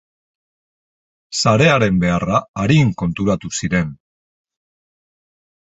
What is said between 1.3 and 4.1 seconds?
Sarearen beharra arin konturatu ziren.